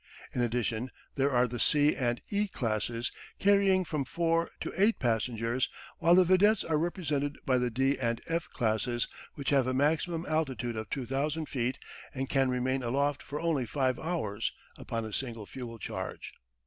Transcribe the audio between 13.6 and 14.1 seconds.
five